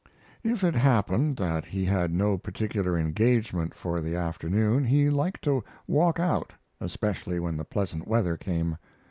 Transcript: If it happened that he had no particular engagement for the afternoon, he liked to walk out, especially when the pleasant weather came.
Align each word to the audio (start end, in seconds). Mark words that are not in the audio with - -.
If 0.43 0.63
it 0.63 0.73
happened 0.73 1.37
that 1.37 1.63
he 1.65 1.85
had 1.85 2.11
no 2.11 2.35
particular 2.35 2.97
engagement 2.97 3.75
for 3.75 4.01
the 4.01 4.15
afternoon, 4.15 4.83
he 4.83 5.11
liked 5.11 5.43
to 5.43 5.63
walk 5.85 6.19
out, 6.19 6.53
especially 6.79 7.39
when 7.39 7.55
the 7.55 7.65
pleasant 7.65 8.07
weather 8.07 8.35
came. 8.35 8.77